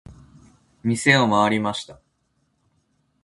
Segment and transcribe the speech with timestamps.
[0.83, 2.01] 店を回りました。